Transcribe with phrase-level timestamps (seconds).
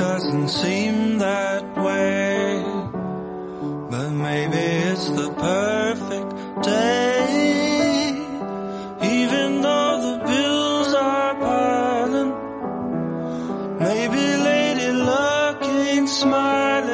[0.00, 2.64] doesn't seem that way.
[3.90, 8.14] But maybe it's the perfect day.
[9.02, 12.32] Even though the bills are piling,
[13.78, 16.88] maybe Lady Luck ain't smiling.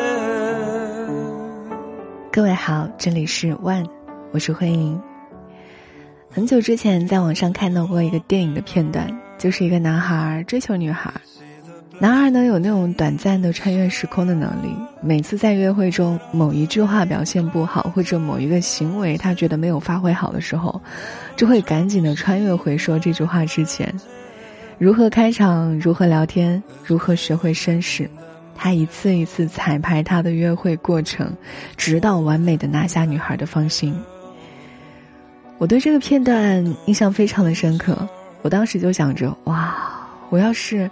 [2.33, 3.87] 各位好，这里是 One，
[4.33, 5.01] 我是慧莹。
[6.29, 11.13] 很久之前在网上看到过一个电影的片段，就是一个男孩追求女孩，
[11.99, 14.69] 男孩呢有那种短暂的穿越时空的能力，
[15.01, 20.79] 每次在约会中某一句话表现不好，或者某一个行为他觉得没有发挥好的时候，
[21.37, 23.91] 就会赶紧的穿越回说这句话之前，
[24.77, 28.09] 如何开场，如何聊天，如何学会绅士。
[28.55, 31.35] 他一次一次彩排他的约会过程，
[31.79, 33.95] 直到完美的拿下女孩的芳心。
[35.57, 38.07] 我对这个片段印象非常的深刻，
[38.43, 39.75] 我当时就想着：哇，
[40.29, 40.91] 我要是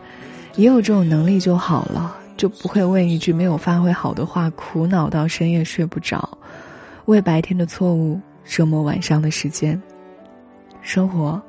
[0.57, 6.39] 也有这种能力就好了，就不会为一句没有发挥好的话苦恼到深夜睡不着，
[7.07, 9.81] 为白天的错误折磨晚上的时间。
[10.81, 11.43] 生活，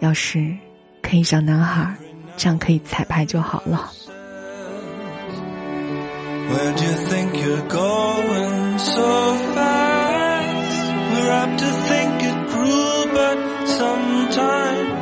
[0.00, 0.54] 要是
[1.00, 1.94] 可以像男孩
[2.36, 3.90] 这样可以彩排就好了。
[6.50, 10.84] Where'd you think you're going so fast?
[11.14, 14.93] We're apt to think it cruel, but sometimes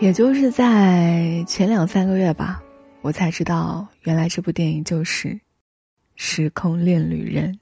[0.00, 2.60] 也就是在前两三个月吧，
[3.02, 5.28] 我才知道，原来这部电影就是
[6.16, 7.56] 《时空恋旅人》。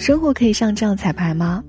[0.00, 1.62] 生活可以像这样彩排吗？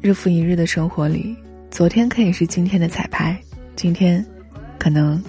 [0.00, 1.36] 日复一日的生活里，
[1.72, 3.36] 昨天可以是今天的彩排，
[3.74, 4.24] 今天
[4.78, 5.20] 可能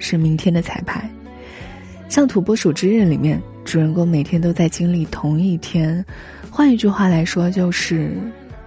[0.00, 1.08] 是明天的彩排。
[2.08, 6.04] 像《土拨鼠之日》里面，主人公每天都在经历同一天，
[6.50, 8.10] 换一句话来说，就是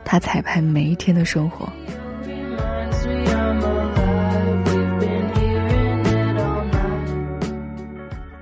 [0.05, 1.67] 他彩排每一天的生活。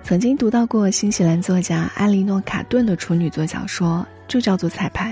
[0.04, 5.12] 曾经读到过新西兰作家埃莉诺·卡顿的处女作小说，就叫做《彩排》，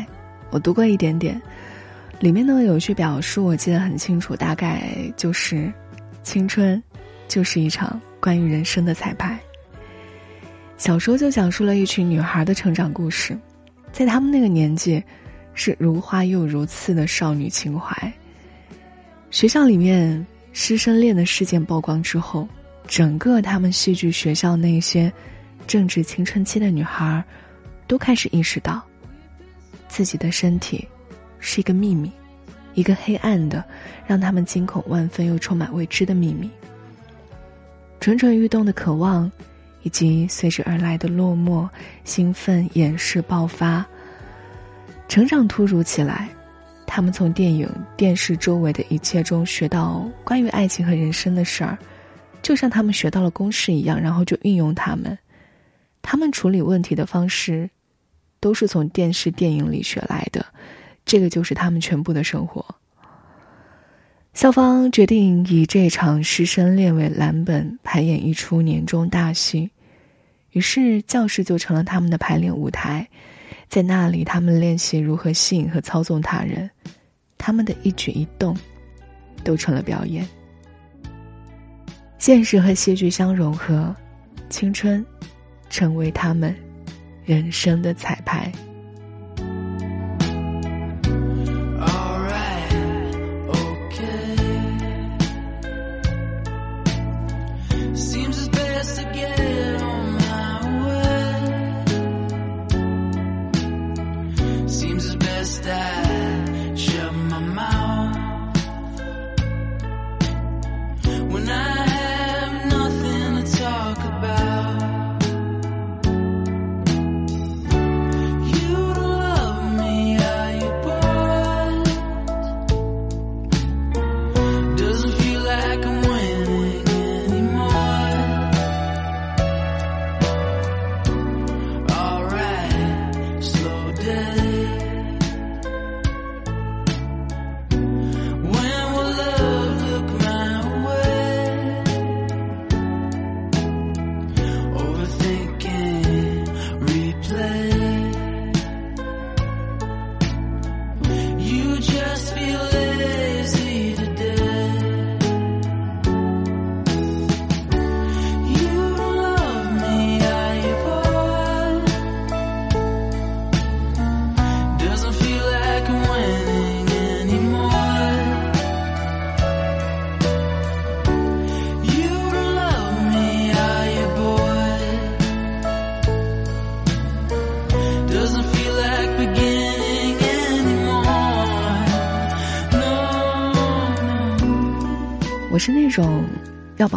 [0.49, 1.41] 我读过一点点，
[2.19, 5.71] 里面呢有一句表述我记得很清楚，大概就是：
[6.23, 6.81] 青春
[7.27, 9.39] 就是一场关于人生的彩排。
[10.77, 13.37] 小说就讲述了一群女孩的成长故事，
[13.91, 15.01] 在她们那个年纪，
[15.53, 18.11] 是如花又如刺的少女情怀。
[19.31, 22.47] 学校里面师生恋的事件曝光之后，
[22.87, 25.11] 整个他们戏剧学校那些
[25.65, 27.23] 正值青春期的女孩，
[27.87, 28.83] 都开始意识到，
[29.95, 30.85] 自己的身体
[31.39, 32.11] 是一个秘密，
[32.73, 33.63] 一个黑暗的，
[34.05, 36.51] 让他们惊恐万分又充满未知的秘密。
[38.01, 39.31] 蠢蠢欲动的渴望，
[39.83, 41.65] 以及随之而来的落寞、
[42.03, 43.85] 兴奋、掩饰、爆发，
[45.07, 46.27] 成长突如其来。
[46.85, 51.77] 他们从电影、电视周围的一切中学到关于爱情和人生的事儿，
[52.41, 55.17] 就像他们学到了公式一样，然后就运用它们。
[56.01, 57.69] 他们处理问题的方式，
[58.39, 60.45] 都是从电视、电影里学来的，
[61.05, 62.63] 这个就是他们全部的生活。
[64.33, 69.69] 校方决定以这场师生恋为蓝本排演一出年终大戏，
[70.51, 73.07] 于是教室就成了他们的排练舞台。
[73.69, 76.69] 在那里，他们练习如何吸引和操纵他人，
[77.37, 78.55] 他们的一举一动
[79.43, 80.27] 都成了表演。
[82.17, 83.95] 现实和戏剧相融合，
[84.49, 85.05] 青春
[85.69, 86.55] 成为他们
[87.25, 88.51] 人生的彩排。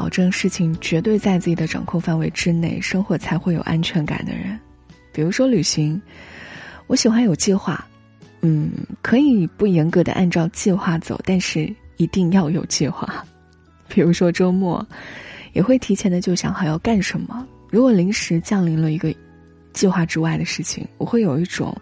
[0.08, 4.58] 保证事情绝对在自己的掌控范围之内，生活才会有安全感的人。
[5.12, 6.00] 比如说旅行，
[6.86, 7.86] 我喜欢有计划，
[8.40, 8.70] 嗯，
[9.02, 13.22] 可以不严格的按照计划走，但是一定要有计划。
[13.86, 14.82] 比如说周末，
[15.52, 17.46] 也会提前的就想好要干什么。
[17.68, 19.14] 如果临时降临了一个
[19.74, 21.76] 计划之外的事情，我会有一种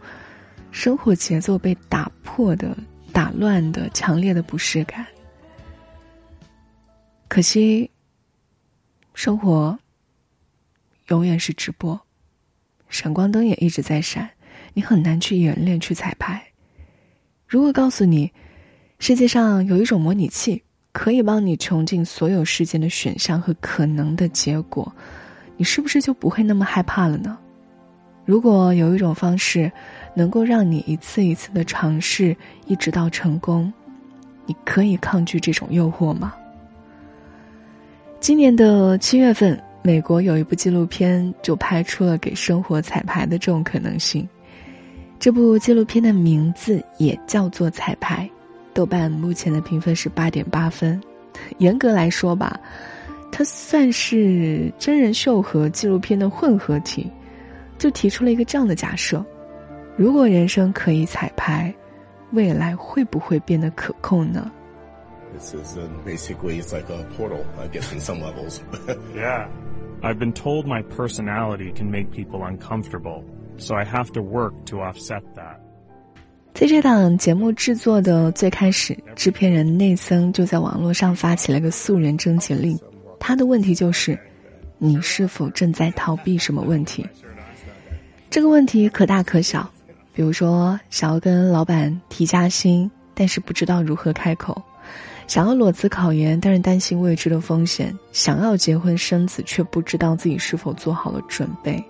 [0.72, 2.76] 生活节奏被打破的、
[3.12, 5.06] 打乱的强烈的不适感。
[7.28, 7.88] 可惜，
[9.16, 9.78] 生活
[11.08, 11.98] 永远是直播，
[12.90, 14.28] 闪光灯也一直在闪，
[14.74, 16.40] 你很难去演练、去彩排。
[17.48, 18.30] 如果告诉你，
[18.98, 20.62] 世界上有一种模拟器。
[20.92, 24.90] 可以帮你穷尽所有事件的选项和可能的结果，
[25.58, 27.38] 你是不是就不会那么害怕了呢？
[28.24, 29.70] 如果有一种方式，
[30.14, 32.34] 能够让你一次一次的尝试，
[32.66, 33.70] 一直到成功，
[34.46, 36.34] 你可以抗拒这种诱惑吗？
[38.26, 44.28] 今年的七月份，美国有一部纪录片就拍出了给生活彩排的这种可能性。
[45.20, 48.24] 这部纪录片的名字也叫做《彩排》。
[48.74, 51.00] 豆瓣目前的评分是八点八分，
[51.58, 52.58] 严格来说吧，
[53.30, 57.08] 它算是真人秀和纪录片的混合体，
[57.78, 59.24] 就提出了一个这样的假设：
[59.94, 61.72] 如果人生可以彩排，
[62.32, 64.50] 未来会不会变得可控呢
[65.36, 68.60] ？This is basically it's like a portal, I guess, in some levels.
[69.14, 69.48] Yeah,
[70.02, 73.22] I've been told my personality can make people uncomfortable,
[73.58, 75.60] so I have to work to offset that.
[76.54, 82.78] 在这档节目制作的最开始，制片人内森就在网络上发起了个素人征集令。
[83.20, 84.18] 他的问题就是：
[84.78, 87.06] 你是否正在逃避什么问题？
[88.30, 89.68] 这个问题可大可小，
[90.14, 94.54] 比如说想要跟老板提加薪，但是不知道如何开口；
[95.26, 101.82] 想要裸辞考研，但是担心未知的风险；想要结婚生子，却不知道自己是否做好了准备。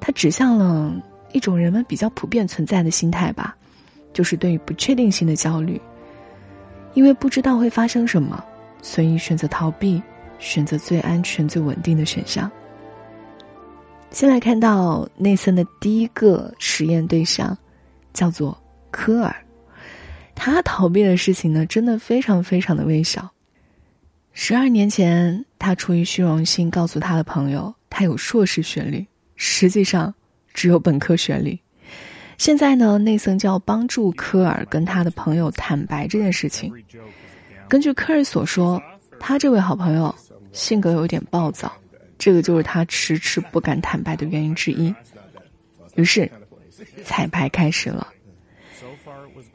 [0.00, 0.94] 他指向了。
[1.32, 3.56] 一种人们比较普遍存在的心态吧，
[4.12, 5.80] 就是对于不确定性的焦虑。
[6.92, 8.40] 因为不知道会发生什么，
[8.80, 10.00] 所以选择逃避，
[10.38, 12.48] 选择最安全、最稳定的选项。
[14.12, 17.58] 先来看到内森的第一个实验对象，
[18.12, 18.56] 叫做
[18.92, 19.34] 科尔。
[20.34, 23.30] 他逃避的事情呢，真的非常非常的微小。
[24.32, 30.14] 十二年前，他出于虚荣心告诉他的朋友，他有硕士学历，实际上。
[30.56, 31.60] 只有本科学历。
[32.38, 36.72] 现在呢，内森就要帮助科尔跟他的朋友坦白这件事情。
[37.68, 38.80] 根据科尔所说，
[39.18, 40.14] 他这位好朋友
[40.52, 41.72] 性格有点暴躁，
[42.18, 44.94] 这个就是他迟迟不敢坦白的原因之一。
[45.96, 46.30] 于是，
[47.04, 48.06] 彩排开始了。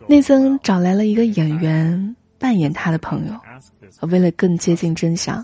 [0.08, 5.44] 内森找来了一个演员扮演他的朋友，为了更接近真相。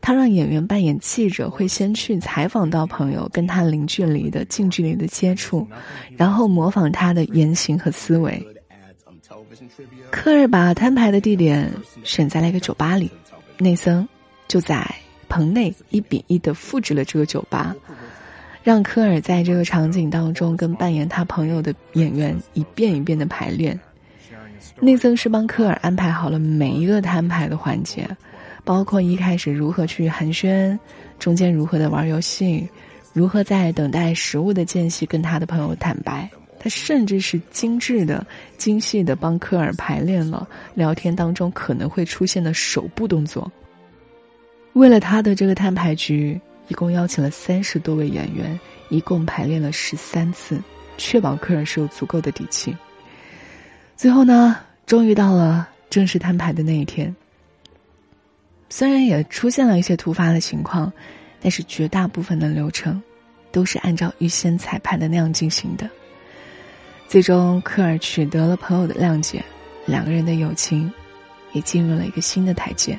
[0.00, 5.66] 他让演员扮演记者，会先去采访到朋友，跟他零距离的、近距离的接触，
[6.14, 8.46] 然后模仿他的言行和思维。
[10.10, 11.72] 科尔把摊牌的地点
[12.02, 13.10] 选在了一个酒吧里，
[13.56, 14.06] 内森
[14.46, 14.94] 就在
[15.26, 17.74] 棚内一比一的复制了这个酒吧，
[18.64, 23.78] 让科尔在这个场景当中跟扮演他朋友的演员一遍一遍的排练。
[24.80, 28.08] 内森是帮科尔安排好了每一个摊牌的环节。
[28.64, 30.78] 包括一开始如何去寒暄，
[31.18, 32.66] 中间如何的玩游戏，
[33.12, 36.26] 如何在等待食物的间隙跟他的朋友坦白，
[36.58, 43.52] 他甚至是精致的、精细的帮科尔排练了聊天当中可能会出现的手部动作。
[44.72, 50.60] 为了他的这个摊牌局，一共邀请了三十多位演员，一共排练了十三次，
[50.96, 52.76] 确保科尔是有足够的底气。
[53.96, 57.14] 最后呢，终于到了正式摊牌的那一天。
[58.70, 60.92] 虽然也出现了一些突发的情况，
[61.40, 63.00] 但是绝大部分的流程
[63.52, 65.88] 都是按照预先彩排的那样进行的。
[67.06, 69.44] 最终，科尔取得了朋友的谅解，
[69.86, 70.92] 两个人的友情
[71.52, 72.98] 也进入了一个新的台阶。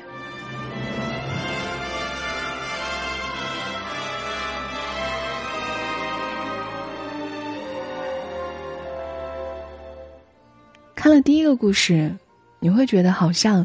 [11.06, 12.16] 看了第一个故事，
[12.58, 13.64] 你会觉得好像。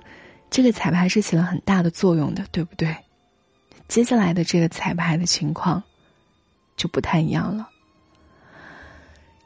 [0.52, 2.96] 这个彩排是起了很大的作用的，对不对？
[3.88, 5.82] 接下来的这个彩排的情况
[6.78, 7.68] 就不太一样了。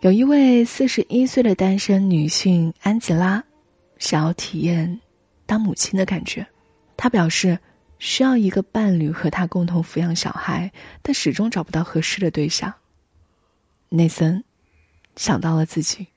[0.01, 3.41] 有一位四十一岁的单身女性安吉拉，
[3.97, 4.99] 想要体验
[5.45, 6.45] 当母亲的感觉。
[6.97, 7.57] 她表示
[7.99, 10.69] 需要一个伴侣和她共同抚养小孩，
[11.01, 12.73] 但始终找不到合适的对象。
[13.87, 14.43] 内森
[15.15, 16.07] 想到了自己。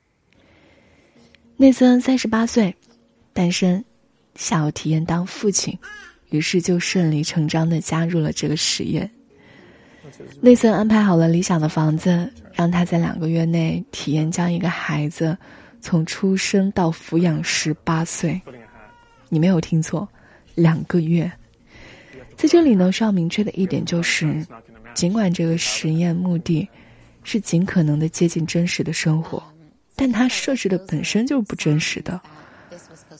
[1.61, 2.73] 内森三十八岁，
[3.33, 3.85] 单身。
[4.37, 5.77] 想要体验当父亲，
[6.31, 9.11] 于是就顺理成章的加入了这个实验。
[10.41, 15.37] 内森安排好了理想的房子，让他在两个月内体验将一个孩子
[15.81, 18.41] 从出生到抚养十八岁。
[19.29, 20.09] 你没有听错，
[20.55, 21.29] 两个月。
[22.37, 24.47] 在这里呢，需要明确的一点就是，
[24.95, 26.69] 尽管这个实验目的
[27.25, 29.43] 是尽可能的接近真实的生活，
[29.99, 32.19] 但它设置的本身就是不真实的。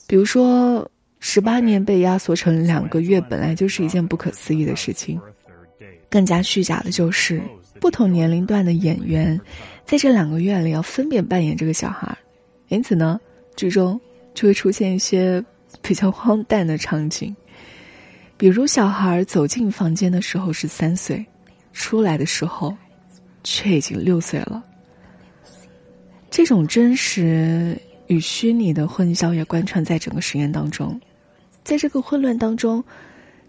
[0.07, 5.19] 比如说，十八年被压缩成两个月，本来就是一件不可思议的事情。
[6.09, 7.39] 更加虚假的就是，
[7.79, 9.39] 不同年龄段的演员
[9.85, 12.17] 在这两个月里要分别扮演这个小孩，
[12.69, 13.19] 因此呢，
[13.55, 13.99] 剧中
[14.33, 15.43] 就会出现一些
[15.81, 17.35] 比较荒诞的场景，
[18.37, 21.23] 比如小孩走进房间的时候是三岁，
[21.73, 22.75] 出来的时候
[23.43, 24.63] 却已经六岁了。
[26.29, 30.99] 这种真实与虚拟的混淆也贯穿在整个实验当中，
[31.63, 32.83] 在这个混乱当中，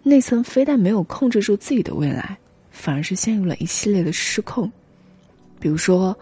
[0.03, 2.37] 内森非但没有控制住自己的未来。
[2.73, 4.71] 反而是陷入了一系列的失控，
[5.59, 6.17] 比如说，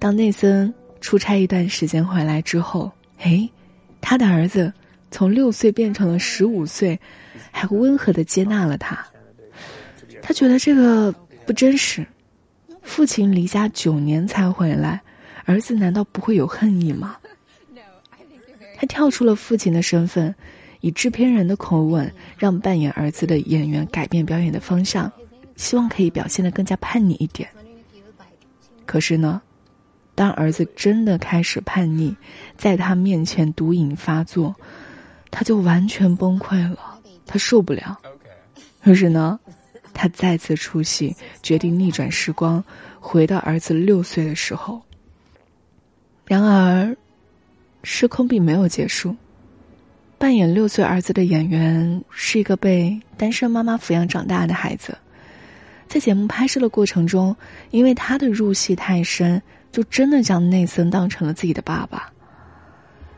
[0.00, 3.48] 当内森出差一段时间回来之后，哎，
[4.00, 4.70] 他的儿子
[5.12, 6.98] 从六岁变成了十五岁，
[7.52, 9.06] 还温和的接纳了他。
[10.20, 11.12] 他觉得这个
[11.46, 12.04] 不真实，
[12.82, 15.00] 父亲离家九年才回来，
[15.44, 17.16] 儿子难道不会有恨意吗？
[18.76, 20.34] 他跳出了父亲的身份，
[20.80, 25.10] 以制片人的口吻让扮演儿子的演员改变表演的方向。
[25.56, 27.48] 希望可以表现得更加叛逆一点。
[28.84, 29.40] 可是呢，
[30.16, 32.12] 当儿子真的开始叛逆，
[32.56, 34.52] 在他面前毒瘾发作，
[35.30, 37.96] 他就完全崩溃了，他受不了。
[38.82, 39.38] 于是呢，
[39.92, 42.62] 他再次出戏，决定逆转时光，
[42.98, 44.82] 回到儿子六岁的时候。
[46.26, 46.96] 然而，
[47.82, 49.14] 失控并没有结束。
[50.16, 54.96] 扮演六岁儿子的演员是一个被单身妈妈抚养长大的孩子。
[55.86, 57.36] 在节目拍摄的过程中，
[57.70, 62.10] 因为他的入戏太深，就真的将内森当成了自己的爸爸。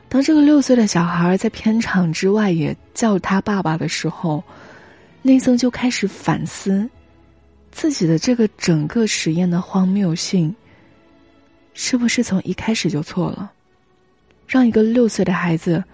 [0.09, 4.43] 当这个六岁的小孩在片场之外也叫他爸爸的时候，
[5.23, 6.89] 内森就开始反思
[7.71, 10.55] 自己的这个整个实验的荒谬性，
[11.79, 13.53] 是不是从一开始就错了？
[14.49, 15.85] 让一个六岁的孩子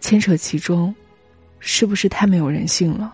[0.00, 0.94] 牵扯其中，
[1.58, 3.12] 是不是太没有人性了？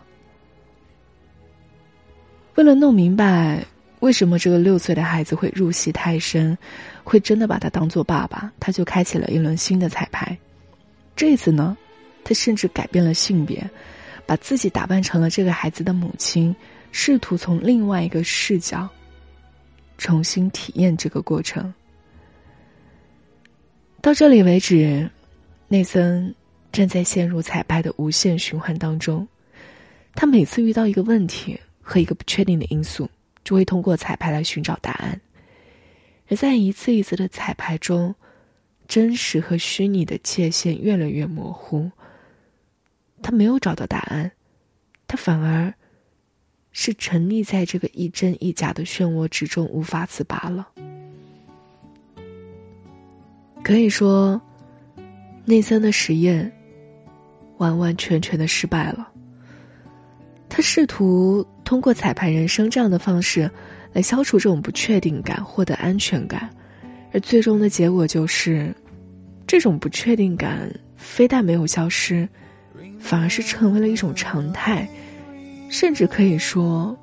[2.57, 3.64] 为了弄明白
[4.00, 6.57] 为什么这个六岁的孩子会入戏太深，
[7.02, 10.37] 会真的把他当做爸爸，他就开启了一轮新的彩排。
[11.17, 11.75] 这次呢，
[12.23, 13.69] 他甚至改变了性别，
[14.26, 16.55] 把自己打扮成了这个孩子的母亲，
[16.91, 18.87] 试图从另外一个视角
[20.02, 21.73] 重新体验这个过程。
[24.00, 25.09] 到这里为止，
[25.68, 26.35] 内森
[26.73, 29.26] 正在陷入彩排的无限循环当中。
[30.14, 31.59] 他每次遇到一个问题。
[31.85, 33.11] 和一个不确定的因素，
[33.42, 35.21] 就会通过彩排来寻找答案。
[36.28, 38.14] 而在一次一次的彩排中，
[38.87, 41.90] 真实和虚拟的界限越来越模糊。
[43.21, 44.30] 他没有找到答案，
[45.09, 45.75] 他反而
[46.73, 50.69] 是沉溺在这个一真一假的漩涡之中，无法自拔了。
[53.62, 54.41] 可以说，
[55.45, 56.50] 内森的实验
[57.59, 59.09] 完完全全的失败了。
[60.49, 63.50] 他试图通过彩排人生这样的方式，
[63.93, 66.50] 来消除这种不确定感，获得安全感，
[67.12, 68.75] 而最终的结果就是，
[69.47, 72.29] 这种不确定感非但没有消失，
[72.99, 74.88] 反而是成为了一种常态，
[75.73, 76.95] 甚至可以说，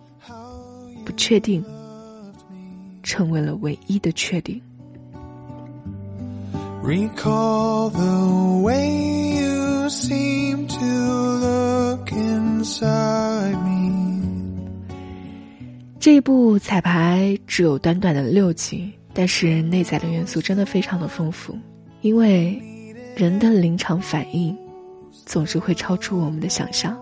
[1.03, 1.65] 不确定
[3.01, 4.61] 成为了唯一的确定。
[6.83, 14.21] Recall the way you seem to look inside me。
[15.99, 21.57] 这一部彩排只有短短的六集，但是内在的元素真的非常的丰富。
[22.01, 22.61] 因为
[23.15, 24.55] 人的临场反应
[25.25, 26.95] 总是会超出我们的想象。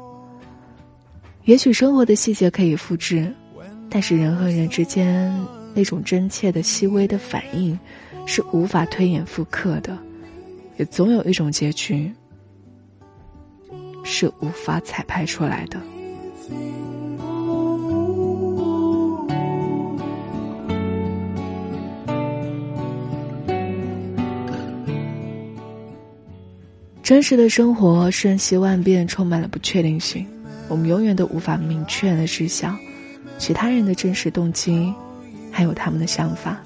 [1.47, 3.33] 也许生活的细节可以复制，
[3.89, 5.33] 但是人和人之间
[5.73, 7.77] 那种真切的细微的反应。
[8.29, 9.97] 是无法推演复刻的，
[10.75, 12.11] 也总有一种结局
[14.03, 15.81] 是无法彩排出来的。
[27.01, 30.27] 真实的生活瞬息万变，充满了不确定性，
[30.67, 32.75] 我们永远都无法明确的知晓
[33.37, 34.93] 其他人的真实动机，
[35.51, 36.57] 还有他们的想法。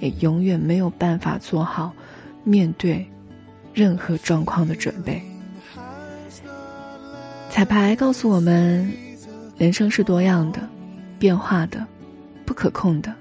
[0.00, 1.92] 也永远没有办法做好
[2.42, 3.06] 面对
[3.74, 5.20] 任何状况的准备。
[7.50, 8.90] 彩排告诉我们，
[9.58, 10.60] 人生是多样的、
[11.18, 11.86] 变化的、
[12.46, 13.14] 不可控的，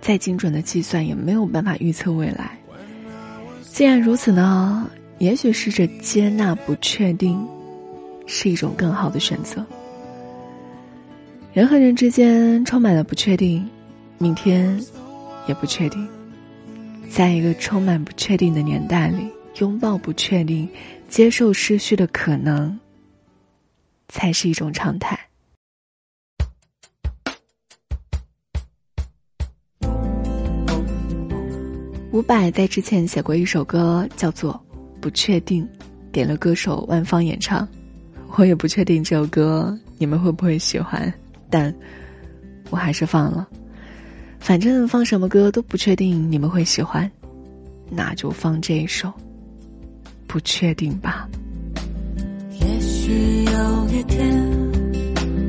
[0.00, 2.58] 再精准的计算也没有办法预测未来。
[3.60, 7.46] 既然如此呢，也许试着接纳不确定，
[8.26, 9.64] 是一种更好的选择。
[11.52, 13.66] 人和人之间充满了不确定，
[14.18, 14.78] 明天
[15.48, 16.06] 也不确定。
[17.08, 19.30] 在一个充满不确定的年代里，
[19.60, 20.68] 拥抱不确定，
[21.08, 22.78] 接受失去的可能，
[24.08, 25.18] 才是一种常态。
[32.12, 34.58] 伍佰在之前写过一首歌，叫做
[35.00, 35.64] 《不确定》，
[36.10, 37.66] 给了歌手万芳演唱。
[38.34, 41.12] 我也不确定这首歌你们会不会喜欢，
[41.48, 41.74] 但
[42.70, 43.48] 我还是放了。
[44.38, 47.10] 反正放什么歌都不确定你们会喜欢，
[47.90, 49.12] 那就放这一首。
[50.26, 51.28] 不确定吧。
[52.50, 54.36] 也许有一天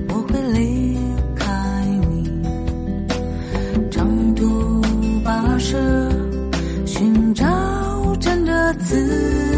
[0.08, 0.98] 我会离
[1.36, 2.30] 开你，
[3.92, 4.82] 长途
[5.26, 5.78] 跋涉，
[6.86, 9.57] 寻找真的自己。